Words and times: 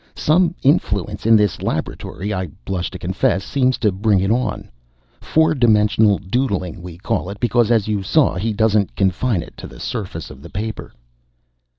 Some 0.17 0.55
influence 0.63 1.27
in 1.27 1.35
this 1.35 1.61
laboratory 1.61 2.33
I 2.33 2.47
blush 2.65 2.89
to 2.89 2.97
confess 2.97 3.43
seems 3.43 3.77
to 3.77 3.91
bring 3.91 4.19
it 4.19 4.31
on. 4.31 4.67
'Four 5.19 5.53
dimensional 5.53 6.17
doodling' 6.17 6.81
we 6.81 6.97
call 6.97 7.29
it, 7.29 7.39
because, 7.39 7.69
as 7.69 7.87
you 7.87 8.01
saw, 8.01 8.33
he 8.33 8.51
doesn't 8.51 8.95
confine 8.95 9.43
it 9.43 9.55
to 9.57 9.67
the 9.67 9.79
surface 9.79 10.31
of 10.31 10.41
the 10.41 10.49
paper!" 10.49 10.91